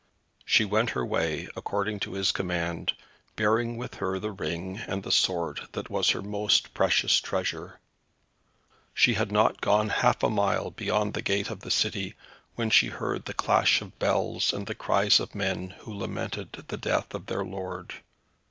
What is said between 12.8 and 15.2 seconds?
heard the clash of bells, and the cries